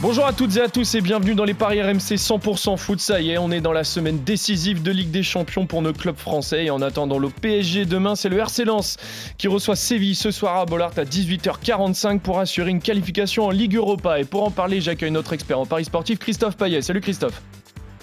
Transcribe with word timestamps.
Bonjour 0.00 0.26
à 0.26 0.32
toutes 0.32 0.56
et 0.56 0.60
à 0.60 0.68
tous 0.68 0.94
et 0.94 1.00
bienvenue 1.00 1.34
dans 1.34 1.44
les 1.44 1.54
paris 1.54 1.82
RMC 1.82 2.14
100% 2.14 2.76
foot. 2.76 3.00
Ça 3.00 3.20
y 3.20 3.30
est, 3.30 3.38
on 3.38 3.50
est 3.50 3.60
dans 3.60 3.72
la 3.72 3.82
semaine 3.82 4.22
décisive 4.22 4.80
de 4.80 4.92
Ligue 4.92 5.10
des 5.10 5.24
Champions 5.24 5.66
pour 5.66 5.82
nos 5.82 5.92
clubs 5.92 6.16
français. 6.16 6.66
Et 6.66 6.70
en 6.70 6.80
attendant 6.82 7.18
le 7.18 7.28
PSG 7.28 7.84
demain, 7.84 8.14
c'est 8.14 8.28
le 8.28 8.38
RC 8.38 8.64
Lens 8.64 8.96
qui 9.38 9.48
reçoit 9.48 9.74
Séville 9.74 10.14
ce 10.14 10.30
soir 10.30 10.56
à 10.56 10.66
Bollard 10.66 10.92
à 10.96 11.02
18h45 11.02 12.20
pour 12.20 12.38
assurer 12.38 12.70
une 12.70 12.80
qualification 12.80 13.46
en 13.46 13.50
Ligue 13.50 13.74
Europa. 13.74 14.20
Et 14.20 14.24
pour 14.24 14.44
en 14.44 14.52
parler, 14.52 14.80
j'accueille 14.80 15.10
notre 15.10 15.32
expert 15.32 15.58
en 15.58 15.66
paris 15.66 15.84
sportif, 15.84 16.20
Christophe 16.20 16.56
Payet. 16.56 16.80
Salut 16.80 17.00
Christophe. 17.00 17.42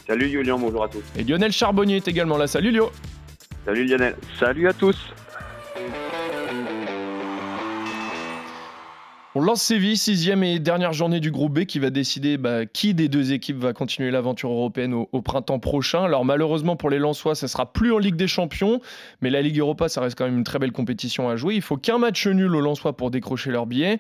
Salut 0.06 0.30
Julien, 0.30 0.58
bonjour 0.58 0.84
à 0.84 0.90
tous. 0.90 1.04
Et 1.18 1.24
Lionel 1.24 1.54
Charbonnier 1.54 1.96
est 1.96 2.08
également 2.08 2.38
là. 2.38 2.48
Salut 2.48 2.72
Lio. 2.72 2.92
Salut 3.66 3.86
Lionel. 3.86 4.16
Salut 4.38 4.68
à 4.68 4.74
tous. 4.74 4.98
On 9.38 9.42
lance 9.42 9.64
Séville, 9.64 9.98
sixième 9.98 10.46
et 10.46 10.60
dernière 10.60 10.94
journée 10.94 11.20
du 11.20 11.30
groupe 11.30 11.60
B 11.60 11.66
qui 11.66 11.78
va 11.78 11.90
décider 11.90 12.38
bah, 12.38 12.66
qui 12.66 12.94
des 12.94 13.10
deux 13.10 13.34
équipes 13.34 13.58
va 13.58 13.74
continuer 13.74 14.10
l'aventure 14.10 14.50
européenne 14.50 14.94
au, 14.94 15.22
printemps 15.22 15.60
prochain. 15.60 16.06
Alors 16.06 16.24
malheureusement 16.24 16.78
pour 16.78 16.90
les 16.90 17.00
Lensois, 17.00 17.36
ça 17.36 17.50
sera 17.50 17.74
plus 17.74 17.92
en 17.92 17.98
Ligue 17.98 18.16
des 18.16 18.30
Champions, 18.30 18.80
mais 19.20 19.30
la 19.30 19.42
Ligue 19.42 19.60
Europa, 19.60 19.90
ça 19.90 20.00
reste 20.00 20.18
quand 20.18 20.24
même 20.24 20.38
une 20.38 20.46
très 20.46 20.58
belle 20.58 20.72
compétition 20.72 21.28
à 21.28 21.36
jouer. 21.36 21.56
Il 21.56 21.62
faut 21.62 21.76
qu'un 21.76 21.98
match 21.98 22.26
nul 22.28 22.56
aux 22.56 22.62
Lensois 22.62 22.96
pour 22.96 23.12
décrocher 23.12 23.52
leur 23.52 23.66
billet. 23.66 24.00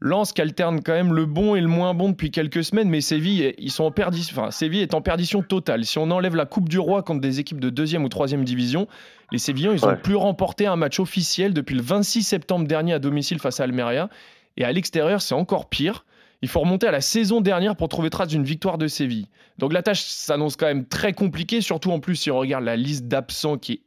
Lens 0.00 0.32
qui 0.32 0.42
alterne 0.42 0.82
quand 0.82 0.94
même 0.94 1.14
le 1.14 1.26
bon 1.26 1.54
et 1.54 1.60
le 1.60 1.68
moins 1.68 1.94
bon 1.94 2.08
depuis 2.08 2.32
quelques 2.32 2.64
semaines, 2.64 2.88
mais 2.88 3.00
Séville, 3.00 3.54
ils 3.58 3.70
sont 3.70 3.84
en 3.84 3.92
perdition. 3.92 4.36
Enfin, 4.36 4.50
Séville 4.50 4.80
est 4.80 4.94
en 4.94 5.00
perdition 5.00 5.42
totale. 5.42 5.84
Si 5.84 5.98
on 5.98 6.10
enlève 6.10 6.34
la 6.34 6.44
Coupe 6.44 6.68
du 6.68 6.80
Roi 6.80 7.04
contre 7.04 7.20
des 7.20 7.38
équipes 7.38 7.60
de 7.60 7.70
deuxième 7.70 8.04
ou 8.04 8.08
troisième 8.08 8.44
division, 8.44 8.88
les 9.30 9.38
Sévillans, 9.38 9.74
ils 9.74 9.86
n'ont 9.86 9.94
plus 9.94 10.16
remporté 10.16 10.66
un 10.66 10.74
match 10.74 10.98
officiel 10.98 11.54
depuis 11.54 11.76
le 11.76 11.82
26 11.82 12.24
septembre 12.24 12.66
dernier 12.66 12.94
à 12.94 12.98
domicile 12.98 13.38
face 13.38 13.60
à 13.60 13.62
Almeria. 13.62 14.08
Et 14.56 14.64
à 14.64 14.72
l'extérieur, 14.72 15.20
c'est 15.22 15.34
encore 15.34 15.68
pire. 15.68 16.04
Il 16.42 16.48
faut 16.48 16.60
remonter 16.60 16.88
à 16.88 16.90
la 16.90 17.00
saison 17.00 17.40
dernière 17.40 17.76
pour 17.76 17.88
trouver 17.88 18.10
trace 18.10 18.28
d'une 18.28 18.42
victoire 18.42 18.76
de 18.76 18.88
Séville. 18.88 19.28
Donc 19.58 19.72
la 19.72 19.82
tâche 19.82 20.00
s'annonce 20.00 20.56
quand 20.56 20.66
même 20.66 20.86
très 20.86 21.12
compliquée, 21.12 21.60
surtout 21.60 21.92
en 21.92 22.00
plus 22.00 22.16
si 22.16 22.30
on 22.30 22.38
regarde 22.38 22.64
la 22.64 22.76
liste 22.76 23.06
d'absents 23.06 23.58
qui 23.58 23.72
est 23.72 23.80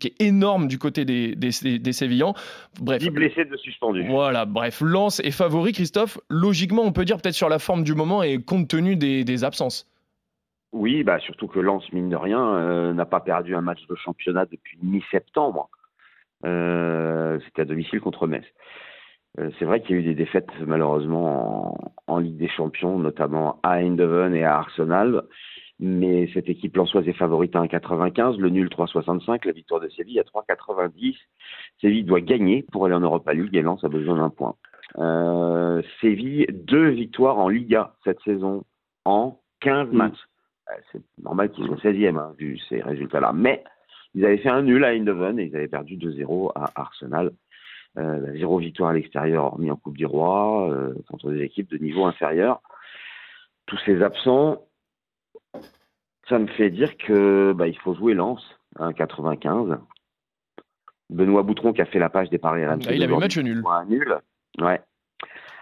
qui 0.00 0.08
est 0.08 0.20
énorme 0.20 0.66
du 0.66 0.78
côté 0.78 1.04
des, 1.04 1.34
des, 1.36 1.92
Sévillans. 1.92 2.34
Bref. 2.80 3.00
10 3.00 3.10
blessés 3.10 3.44
de 3.44 3.56
suspendus. 3.56 4.04
Voilà, 4.08 4.44
bref, 4.44 4.80
Lance 4.80 5.20
est 5.20 5.30
favori, 5.30 5.72
Christophe. 5.72 6.18
Logiquement, 6.28 6.82
on 6.82 6.92
peut 6.92 7.04
dire 7.04 7.18
peut-être 7.18 7.34
sur 7.34 7.48
la 7.48 7.58
forme 7.58 7.84
du 7.84 7.94
moment 7.94 8.22
et 8.22 8.42
compte 8.42 8.68
tenu 8.68 8.96
des, 8.96 9.44
absences. 9.44 9.88
Oui, 10.72 11.04
bah 11.04 11.20
surtout 11.20 11.46
que 11.46 11.60
Lance, 11.60 11.90
mine 11.92 12.08
de 12.08 12.16
rien, 12.16 12.44
euh, 12.44 12.92
n'a 12.92 13.06
pas 13.06 13.20
perdu 13.20 13.54
un 13.54 13.60
match 13.60 13.86
de 13.88 13.94
championnat 13.94 14.44
depuis 14.46 14.76
mi-septembre. 14.82 15.70
Euh, 16.44 17.38
c'était 17.44 17.62
à 17.62 17.64
domicile 17.64 18.00
contre 18.00 18.26
Metz. 18.26 18.44
Euh, 19.38 19.50
c'est 19.58 19.64
vrai 19.64 19.80
qu'il 19.80 19.96
y 19.96 19.98
a 19.98 20.02
eu 20.02 20.04
des 20.04 20.14
défaites 20.14 20.50
malheureusement 20.66 21.76
en, 22.06 22.18
Ligue 22.18 22.36
des 22.36 22.48
Champions, 22.48 22.98
notamment 22.98 23.60
à 23.62 23.82
Eindhoven 23.82 24.34
et 24.34 24.44
à 24.44 24.56
Arsenal. 24.56 25.22
Mais 25.78 26.30
cette 26.32 26.48
équipe 26.48 26.74
lançoise 26.76 27.06
est 27.06 27.12
favorite 27.12 27.54
à 27.54 27.60
1,95, 27.60 28.38
le 28.38 28.48
nul 28.48 28.68
3,65, 28.68 29.44
la 29.44 29.52
victoire 29.52 29.80
de 29.80 29.90
Séville 29.90 30.18
à 30.18 30.22
3,90. 30.22 31.16
Séville 31.82 32.04
doit 32.04 32.22
gagner 32.22 32.62
pour 32.72 32.86
aller 32.86 32.94
en 32.94 33.00
Europa 33.00 33.34
League 33.34 33.54
et 33.54 33.60
Lens 33.60 33.84
a 33.84 33.88
besoin 33.88 34.16
d'un 34.16 34.30
point. 34.30 34.54
Euh, 34.96 35.82
Séville, 36.00 36.46
deux 36.50 36.88
victoires 36.88 37.38
en 37.38 37.48
Liga 37.50 37.94
cette 38.04 38.20
saison 38.20 38.64
en 39.04 39.38
15 39.60 39.88
mm. 39.88 39.96
matchs. 39.96 40.14
Euh, 40.70 40.74
c'est 40.92 41.02
normal 41.22 41.50
qu'ils 41.50 41.66
soient 41.66 41.76
16e 41.76 42.16
hein, 42.16 42.32
vu 42.38 42.58
ces 42.70 42.80
résultats-là. 42.80 43.32
Mais 43.34 43.62
ils 44.14 44.24
avaient 44.24 44.38
fait 44.38 44.48
un 44.48 44.62
nul 44.62 44.82
à 44.82 44.94
Eindhoven 44.94 45.38
et 45.38 45.44
ils 45.44 45.56
avaient 45.56 45.68
perdu 45.68 45.98
2-0 45.98 46.52
à 46.54 46.70
Arsenal. 46.74 47.32
Euh, 47.98 48.36
zéro 48.36 48.58
victoire 48.58 48.90
à 48.90 48.92
l'extérieur, 48.92 49.58
mis 49.58 49.70
en 49.70 49.76
Coupe 49.76 49.96
du 49.96 50.04
Roi, 50.04 50.70
euh, 50.70 50.94
contre 51.08 51.30
des 51.30 51.42
équipes 51.42 51.70
de 51.70 51.78
niveau 51.78 52.04
inférieur. 52.04 52.60
Tous 53.66 53.78
ces 53.86 54.02
absents, 54.02 54.66
ça 56.28 56.38
me 56.38 56.46
fait 56.46 56.70
dire 56.70 56.96
que 56.98 57.54
bah, 57.56 57.68
il 57.68 57.78
faut 57.78 57.94
jouer 57.94 58.12
Lens 58.14 58.42
à 58.78 58.92
95. 58.92 59.78
Benoît 61.08 61.42
Boutron 61.42 61.72
qui 61.72 61.80
a 61.80 61.86
fait 61.86 61.98
la 61.98 62.10
page 62.10 62.28
des 62.28 62.38
paris 62.38 62.66
RMC. 62.66 62.82
Ah, 62.88 62.92
il 62.92 63.02
avait 63.02 63.16
match 63.16 63.38
nul. 63.38 63.62
nul. 63.88 64.18
Ouais. 64.58 64.80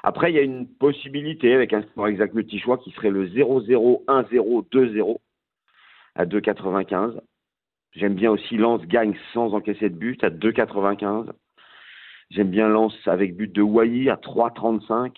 Après, 0.02 0.32
il 0.32 0.34
y 0.34 0.38
a 0.38 0.42
une 0.42 0.66
possibilité 0.66 1.54
avec 1.54 1.72
un 1.72 1.82
sport 1.82 2.08
exact 2.08 2.34
multi-choix 2.34 2.78
qui 2.78 2.90
serait 2.90 3.10
le 3.10 3.28
0-0, 3.28 4.04
1-0, 4.06 4.68
2-0 4.70 5.18
à 6.16 6.26
2,95. 6.26 7.20
J'aime 7.92 8.14
bien 8.14 8.30
aussi 8.30 8.56
Lens 8.56 8.82
gagne 8.86 9.16
sans 9.32 9.54
encaisser 9.54 9.88
de 9.88 9.94
but 9.94 10.22
à 10.24 10.30
2,95. 10.30 11.30
J'aime 12.34 12.50
bien 12.50 12.68
Lens 12.68 12.94
avec 13.06 13.36
but 13.36 13.52
de 13.52 13.62
Wai 13.62 14.10
à 14.10 14.16
3,35. 14.16 15.12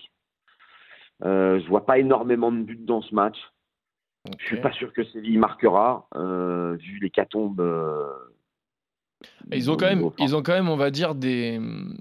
Euh, 1.23 1.59
je 1.59 1.67
vois 1.67 1.85
pas 1.85 1.97
énormément 1.97 2.51
de 2.51 2.61
buts 2.61 2.79
dans 2.79 3.01
ce 3.01 3.15
match. 3.15 3.37
Je 4.39 4.45
suis 4.45 4.61
pas 4.61 4.71
sûr 4.71 4.93
que 4.93 5.03
Séville 5.05 5.37
marquera, 5.37 6.07
euh, 6.15 6.75
vu 6.75 6.99
les 7.01 7.09
catombes. 7.09 7.61
Euh, 7.61 8.07
ils 9.51 9.71
ont 9.71 9.77
quand 9.77 9.87
même, 9.87 10.09
ils 10.19 10.35
ont 10.35 10.43
quand 10.43 10.53
même, 10.53 10.69
on 10.69 10.75
va 10.75 10.91
dire 10.91 11.15
des, 11.15 11.59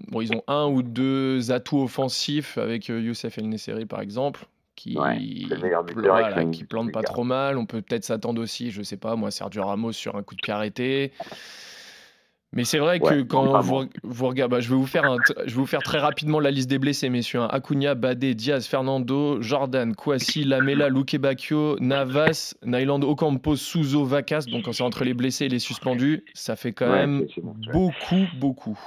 bon, 0.09 0.21
ils 0.21 0.33
ont 0.35 0.43
un 0.49 0.67
ou 0.67 0.83
deux 0.83 1.51
atouts 1.51 1.83
offensifs 1.83 2.59
avec 2.59 2.91
euh, 2.91 3.01
Youssef 3.01 3.39
El 3.39 3.49
Nesseri 3.49 3.87
par 3.87 4.01
exemple, 4.01 4.45
qui, 4.75 4.99
qui 6.53 6.65
plante 6.65 6.93
pas 6.93 7.03
trop 7.03 7.25
mal. 7.25 7.57
On 7.57 7.65
peut 7.65 7.81
peut-être 7.81 8.05
s'attendre 8.05 8.43
aussi, 8.43 8.71
je 8.71 8.83
sais 8.83 8.99
pas, 8.99 9.17
moi, 9.17 9.31
Sergio 9.31 9.65
Ramos 9.65 9.93
sur 9.93 10.17
un 10.17 10.23
coup 10.23 10.35
de 10.35 10.43
pied 10.43 10.53
arrêté. 10.53 11.13
Mais 12.57 12.65
c'est 12.65 12.79
vrai 12.79 12.99
que 13.01 13.23
quand 13.23 13.61
vous, 13.61 13.85
vous, 14.03 14.27
regardez, 14.27 14.57
bah, 14.57 14.61
je, 14.61 14.71
vais 14.71 14.77
vous 14.77 14.87
faire 14.87 15.05
je 15.45 15.55
vais 15.55 15.61
vous 15.61 15.67
faire 15.67 15.83
très 15.83 15.99
rapidement 15.99 16.41
la 16.41 16.51
liste 16.51 16.71
des 16.71 16.79
blessés, 16.79 17.11
messieurs. 17.11 17.41
Hein. 17.41 17.49
Acuna, 17.53 17.95
Badé, 17.95 18.35
Diaz, 18.35 18.67
Fernando, 18.67 19.43
Jordan, 19.43 19.95
Kouassi, 19.95 20.43
Lamela, 20.43 20.89
Luque 20.89 21.17
Bacchio, 21.17 21.79
Navas, 21.81 22.57
Nyland, 22.65 23.03
Ocampo, 23.03 23.57
Souzo, 23.57 24.07
Vacas. 24.07 24.47
Donc 24.51 24.65
quand 24.65 24.73
c'est 24.73 24.83
entre 24.83 25.05
les 25.05 25.13
blessés 25.13 25.45
et 25.45 25.49
les 25.51 25.59
suspendus, 25.59 26.25
ça 26.33 26.57
fait 26.57 26.73
quand 26.73 26.91
même 26.91 27.27
beaucoup, 27.73 28.25
beaucoup. 28.41 28.79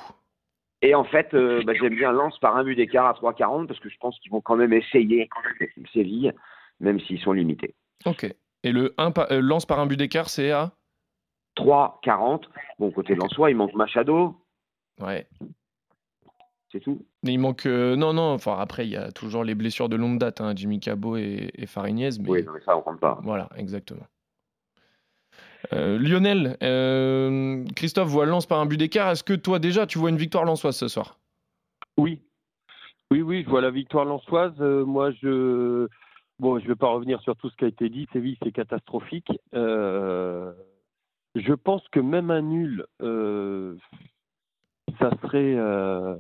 Et 0.82 0.96
en 0.96 1.04
fait, 1.04 1.32
euh, 1.36 1.62
bah, 1.64 1.74
j'aime 1.80 1.96
bien 1.96 2.12
Lance 2.12 2.40
par 2.40 2.58
un 2.58 2.64
but 2.64 2.76
d'écart 2.76 3.06
à 3.06 3.14
3,40 3.14 3.68
parce 3.68 3.80
que 3.80 3.90
je 3.90 3.98
pense 4.00 4.18
qu'ils 4.20 4.32
vont 4.32 4.42
quand 4.42 4.56
même 4.56 4.74
essayer 4.74 5.30
Séville, 5.94 6.34
même 6.80 7.00
s'ils 7.02 7.20
sont 7.20 7.34
limités. 7.34 7.76
Ok. 8.06 8.26
Et 8.64 8.72
le 8.72 8.96
1 8.98 9.14
euh, 9.32 9.42
Lance 9.42 9.68
par 9.68 9.80
un 9.80 9.86
but 9.86 9.98
d'écart, 9.98 10.30
c'est 10.30 10.52
à 10.52 10.72
3, 11.60 12.00
40. 12.04 12.50
Bon, 12.80 12.92
côté 12.92 13.16
Lensois, 13.16 13.52
il 13.52 13.58
manque 13.58 13.74
Machado. 13.76 14.36
Ouais. 15.02 15.28
C'est 16.72 16.80
tout. 16.80 17.06
Mais 17.24 17.34
il 17.34 17.38
manque. 17.38 17.66
Euh, 17.66 17.96
non, 17.96 18.14
non, 18.14 18.32
enfin 18.34 18.58
après, 18.60 18.86
il 18.86 18.92
y 18.92 18.96
a 18.96 19.12
toujours 19.12 19.44
les 19.44 19.56
blessures 19.56 19.90
de 19.90 19.96
longue 19.96 20.20
date, 20.20 20.40
hein, 20.40 20.54
Jimmy 20.56 20.80
Cabot 20.80 21.18
et, 21.18 21.52
et 21.54 21.66
Mais... 21.84 22.06
Oui, 22.28 22.46
mais 22.54 22.60
ça, 22.64 22.78
on 22.78 22.82
compte 22.82 23.00
pas. 23.00 23.20
Voilà, 23.24 23.50
exactement. 23.58 24.06
Euh, 25.74 25.98
Lionel, 26.00 26.58
euh, 26.64 27.66
Christophe 27.76 28.08
voit 28.08 28.26
Lens 28.26 28.46
par 28.46 28.60
un 28.60 28.66
but 28.66 28.78
d'écart. 28.78 29.10
Est-ce 29.10 29.24
que 29.24 29.34
toi, 29.34 29.60
déjà, 29.60 29.86
tu 29.86 30.00
vois 30.00 30.10
une 30.10 30.18
victoire 30.18 30.46
lensoise 30.46 30.78
ce 30.78 30.88
soir? 30.88 31.20
Oui. 31.98 32.22
Oui, 33.12 33.22
oui, 33.22 33.44
je 33.44 33.50
vois 33.50 33.62
la 33.62 33.72
victoire 33.72 34.06
lensoise. 34.06 34.58
moi, 34.60 35.12
je. 35.12 35.88
Bon, 36.40 36.58
je 36.58 36.64
ne 36.64 36.70
vais 36.70 36.76
pas 36.76 36.88
revenir 36.88 37.20
sur 37.22 37.36
tout 37.36 37.50
ce 37.50 37.56
qui 37.58 37.66
a 37.66 37.68
été 37.68 37.90
dit. 37.90 38.08
Séville, 38.14 38.38
c'est 38.42 38.54
catastrophique. 38.54 39.30
Euh, 39.54 40.54
je 41.36 41.54
pense 41.54 41.88
que 41.90 42.00
même 42.00 42.32
un 42.32 42.42
nul, 42.42 42.86
euh, 43.02 43.76
ça 45.00 45.12
serait, 45.22 45.56
euh, 45.56 46.16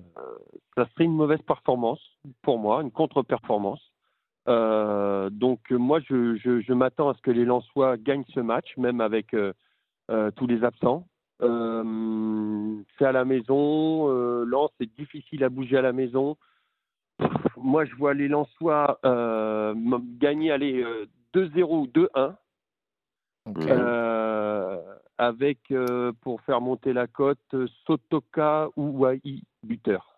ça 0.75 0.87
serait 0.91 1.05
une 1.05 1.15
mauvaise 1.15 1.41
performance 1.41 2.01
pour 2.41 2.59
moi, 2.59 2.81
une 2.81 2.91
contre-performance. 2.91 3.81
Euh, 4.47 5.29
donc 5.29 5.71
moi, 5.71 5.99
je, 6.01 6.37
je, 6.37 6.73
m'attends 6.73 7.09
à 7.09 7.13
ce 7.13 7.21
que 7.21 7.31
les 7.31 7.45
Lensois 7.45 7.97
gagnent 7.97 8.25
ce 8.33 8.39
match, 8.39 8.77
même 8.77 9.01
avec 9.01 9.35
tous 10.35 10.47
les 10.47 10.63
absents. 10.63 11.07
c'est 11.39 13.05
à 13.05 13.11
la 13.11 13.25
maison, 13.25 14.07
Lens, 14.43 14.71
c'est 14.79 14.91
difficile 14.95 15.43
à 15.43 15.49
bouger 15.49 15.77
à 15.77 15.81
la 15.81 15.93
maison. 15.93 16.37
Moi, 17.57 17.85
je 17.85 17.95
vois 17.95 18.13
les 18.13 18.27
Lensois 18.27 18.99
gagner 19.03 20.51
aller 20.51 20.85
2-0 21.33 21.63
ou 21.63 21.87
2-1 21.87 22.35
avec, 25.19 25.59
euh, 25.71 26.11
pour 26.21 26.41
faire 26.41 26.61
monter 26.61 26.93
la 26.93 27.05
cote, 27.05 27.55
Sotoka 27.85 28.69
ou 28.75 28.99
Wai 28.99 29.21
buteur. 29.63 30.15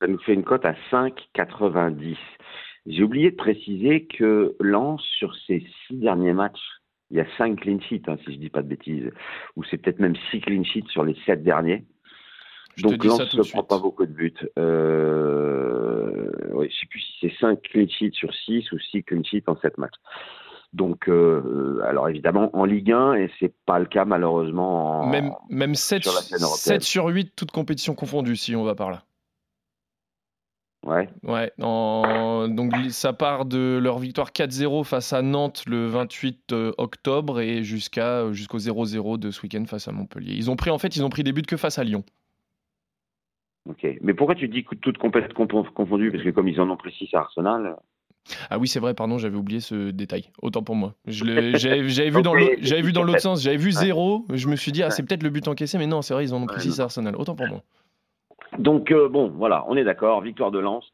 Ça 0.00 0.06
nous 0.08 0.18
fait 0.18 0.34
une 0.34 0.42
cote 0.42 0.64
à 0.64 0.74
5,90. 0.90 2.16
J'ai 2.86 3.02
oublié 3.02 3.30
de 3.30 3.36
préciser 3.36 4.06
que 4.06 4.56
Lens, 4.58 5.02
sur 5.18 5.36
ses 5.46 5.66
six 5.86 5.96
derniers 5.96 6.32
matchs, 6.32 6.60
il 7.10 7.18
y 7.18 7.20
a 7.20 7.26
cinq 7.36 7.60
clean 7.60 7.78
sheets, 7.80 8.04
hein, 8.08 8.16
si 8.24 8.32
je 8.32 8.36
ne 8.36 8.36
dis 8.36 8.50
pas 8.50 8.62
de 8.62 8.68
bêtises, 8.68 9.10
ou 9.56 9.64
c'est 9.64 9.76
peut-être 9.76 9.98
même 9.98 10.16
six 10.30 10.40
clean 10.40 10.64
sheets 10.64 10.88
sur 10.88 11.04
les 11.04 11.16
sept 11.26 11.42
derniers. 11.42 11.84
Je 12.76 12.84
Donc 12.84 13.04
Lens 13.04 13.34
ne 13.34 13.42
prend 13.50 13.64
pas 13.64 13.78
beaucoup 13.78 14.06
de 14.06 14.12
buts. 14.12 14.32
Euh... 14.58 16.30
Ouais, 16.52 16.68
je 16.68 16.74
ne 16.74 16.80
sais 16.80 16.86
plus 16.86 17.00
si 17.00 17.12
c'est 17.20 17.34
5 17.40 17.60
clean 17.62 17.88
sheets 17.88 18.14
sur 18.14 18.32
6 18.32 18.72
ou 18.72 18.78
6 18.78 19.02
clean 19.04 19.22
sheets 19.24 19.44
en 19.46 19.56
7 19.56 19.76
matchs. 19.78 19.96
Donc, 20.72 21.08
euh, 21.08 21.82
alors 21.84 22.08
évidemment, 22.08 22.48
en 22.56 22.64
Ligue 22.64 22.92
1, 22.92 23.14
et 23.14 23.30
c'est 23.40 23.52
pas 23.66 23.78
le 23.80 23.86
cas 23.86 24.04
malheureusement 24.04 25.00
en... 25.02 25.06
Même, 25.08 25.32
même 25.48 25.74
7, 25.74 26.02
sur 26.04 26.12
la 26.12 26.20
scène 26.20 26.42
européenne. 26.42 26.80
sur 26.80 27.06
8, 27.06 27.32
toutes 27.34 27.50
compétitions 27.50 27.94
confondues, 27.94 28.36
si 28.36 28.54
on 28.54 28.62
va 28.62 28.74
par 28.76 28.90
là. 28.90 29.02
Ouais. 30.86 31.10
Ouais, 31.24 31.52
en- 31.60 32.48
donc 32.48 32.72
ça 32.88 33.12
part 33.12 33.44
de 33.44 33.78
leur 33.82 33.98
victoire 33.98 34.30
4-0 34.30 34.84
face 34.84 35.12
à 35.12 35.20
Nantes 35.20 35.64
le 35.66 35.86
28 35.88 36.52
euh, 36.52 36.72
octobre 36.78 37.40
et 37.40 37.62
jusqu'à 37.64 38.20
euh, 38.20 38.32
jusqu'au 38.32 38.58
0-0 38.58 39.18
de 39.18 39.30
ce 39.30 39.42
week-end 39.42 39.64
face 39.66 39.88
à 39.88 39.92
Montpellier. 39.92 40.32
Ils 40.34 40.50
ont 40.50 40.56
pris 40.56 40.70
en 40.70 40.78
fait, 40.78 40.96
ils 40.96 41.04
ont 41.04 41.10
pris 41.10 41.22
des 41.22 41.32
buts 41.32 41.42
que 41.42 41.58
face 41.58 41.78
à 41.78 41.84
Lyon. 41.84 42.02
Ok. 43.68 43.86
Mais 44.00 44.14
pourquoi 44.14 44.34
tu 44.36 44.48
dis 44.48 44.64
toutes 44.80 44.96
complètement 44.96 45.46
confondues? 45.74 46.10
Parce 46.10 46.24
que 46.24 46.30
comme 46.30 46.48
ils 46.48 46.58
en 46.60 46.70
ont 46.70 46.78
pris 46.78 46.92
6 46.92 47.12
à 47.14 47.18
Arsenal. 47.20 47.76
Ah 48.50 48.58
oui, 48.58 48.68
c'est 48.68 48.80
vrai, 48.80 48.94
pardon, 48.94 49.18
j'avais 49.18 49.36
oublié 49.36 49.60
ce 49.60 49.90
détail. 49.90 50.30
Autant 50.42 50.62
pour 50.62 50.74
moi. 50.74 50.94
J'avais 51.06 52.10
vu 52.10 52.22
dans 52.22 52.34
j'avais 52.60 52.82
vu 52.82 52.92
dans 52.92 53.02
l'autre 53.02 53.20
sens, 53.20 53.42
j'avais 53.42 53.56
vu 53.56 53.72
0, 53.72 54.26
je 54.32 54.48
me 54.48 54.56
suis 54.56 54.72
dit, 54.72 54.82
ah, 54.82 54.90
c'est 54.90 55.02
peut-être 55.02 55.22
le 55.22 55.30
but 55.30 55.46
encaissé, 55.48 55.78
mais 55.78 55.86
non, 55.86 56.02
c'est 56.02 56.14
vrai, 56.14 56.24
ils 56.24 56.34
en 56.34 56.42
ont 56.42 56.46
pris 56.46 56.56
Ouais, 56.56 56.62
6 56.62 56.80
à 56.80 56.84
Arsenal. 56.84 57.16
Autant 57.16 57.34
pour 57.34 57.46
moi. 57.46 57.62
Donc, 58.58 58.90
euh, 58.90 59.08
bon, 59.08 59.28
voilà, 59.28 59.64
on 59.68 59.76
est 59.76 59.84
d'accord, 59.84 60.20
victoire 60.20 60.50
de 60.50 60.58
Lens, 60.58 60.84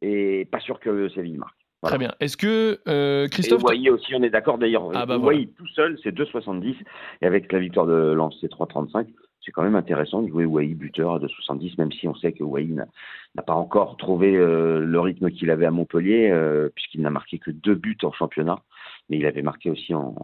et 0.00 0.46
pas 0.50 0.60
sûr 0.60 0.80
que 0.80 1.08
Séville 1.10 1.38
marque. 1.38 1.56
Voilà. 1.82 1.96
Très 1.96 1.98
bien. 1.98 2.14
Est-ce 2.20 2.36
que 2.36 2.78
euh, 2.86 3.26
Christophe. 3.28 3.62
Et 3.74 3.90
aussi, 3.90 4.14
on 4.14 4.22
est 4.22 4.30
d'accord 4.30 4.58
d'ailleurs. 4.58 4.90
Ah 4.94 5.04
bah 5.04 5.16
voilà. 5.16 5.40
tout 5.58 5.66
seul, 5.68 5.98
c'est 6.02 6.14
2,70. 6.14 6.76
Et 7.20 7.26
avec 7.26 7.50
la 7.50 7.58
victoire 7.58 7.86
de 7.86 8.12
Lens, 8.12 8.36
c'est 8.40 8.50
3,35. 8.50 9.06
C'est 9.44 9.50
quand 9.50 9.64
même 9.64 9.74
intéressant 9.74 10.22
de 10.22 10.28
jouer 10.28 10.44
Wai 10.44 10.68
buteur 10.74 11.14
à 11.14 11.18
2,70, 11.18 11.74
même 11.78 11.90
si 11.90 12.06
on 12.06 12.14
sait 12.14 12.32
que 12.32 12.44
n'a 12.44 12.86
n'a 13.34 13.42
pas 13.42 13.54
encore 13.54 13.96
trouvé 13.96 14.36
euh, 14.36 14.84
le 14.84 15.00
rythme 15.00 15.30
qu'il 15.30 15.50
avait 15.50 15.66
à 15.66 15.72
Montpellier, 15.72 16.30
euh, 16.30 16.68
puisqu'il 16.72 17.00
n'a 17.00 17.10
marqué 17.10 17.38
que 17.38 17.50
deux 17.50 17.74
buts 17.74 17.98
en 18.04 18.12
championnat. 18.12 18.60
Mais 19.12 19.18
il 19.18 19.26
avait 19.26 19.42
marqué 19.42 19.68
aussi 19.68 19.92
en, 19.92 20.14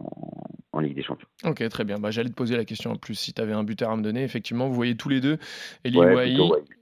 en 0.73 0.79
Ligue 0.79 0.95
des 0.95 1.03
Champions. 1.03 1.27
Ok, 1.45 1.67
très 1.69 1.83
bien. 1.83 1.99
Bah, 1.99 2.09
J'allais 2.09 2.29
te 2.29 2.33
poser 2.33 2.57
la 2.57 2.65
question 2.65 2.89
en 2.89 2.95
plus 2.95 3.13
si 3.13 3.33
tu 3.33 3.39
avais 3.39 3.53
un 3.53 3.63
buteur 3.63 3.91
à 3.91 3.95
me 3.95 4.01
donner. 4.01 4.23
Effectivement, 4.23 4.67
vous 4.67 4.73
voyez 4.73 4.95
tous 4.95 5.09
les 5.09 5.21
deux 5.21 5.37
Eli 5.85 5.95
Ouais, 5.95 6.15
Wahi. 6.15 6.39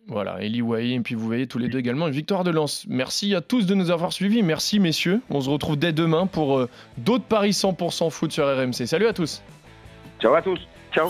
Voilà, 0.07 0.41
Eli 0.41 0.61
Wahi, 0.61 0.93
et 0.93 0.99
puis 1.01 1.15
vous 1.15 1.25
voyez 1.25 1.47
tous 1.47 1.57
les 1.57 1.67
deux 1.67 1.79
également 1.79 2.07
une 2.07 2.13
victoire 2.13 2.45
de 2.45 2.51
Lens. 2.51 2.85
Merci 2.87 3.35
à 3.35 3.41
tous 3.41 3.65
de 3.65 3.75
nous 3.75 3.91
avoir 3.91 4.13
suivis. 4.13 4.41
Merci 4.41 4.79
messieurs. 4.79 5.19
On 5.29 5.41
se 5.41 5.49
retrouve 5.49 5.75
dès 5.75 5.91
demain 5.91 6.27
pour 6.27 6.57
euh, 6.57 6.69
d'autres 6.97 7.25
paris 7.25 7.49
100% 7.51 8.09
foot 8.09 8.31
sur 8.31 8.45
RMC. 8.45 8.85
Salut 8.87 9.07
à 9.07 9.11
tous. 9.11 9.43
Ciao 10.21 10.33
à 10.33 10.41
tous. 10.41 10.59
Ciao. 10.93 11.09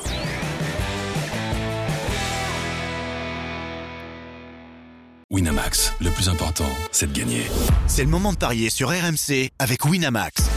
Winamax, 5.29 5.93
le 6.01 6.09
plus 6.09 6.27
important, 6.29 6.69
c'est 6.91 7.11
de 7.13 7.19
gagner. 7.19 7.43
C'est 7.85 8.03
le 8.03 8.09
moment 8.09 8.31
de 8.33 8.37
parier 8.37 8.71
sur 8.71 8.89
RMC 8.89 9.49
avec 9.59 9.85
Winamax. 9.85 10.56